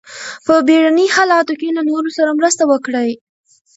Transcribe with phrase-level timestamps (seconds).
[0.45, 3.11] په بیړني حالاتو کې له نورو سره مرسته وکړئ.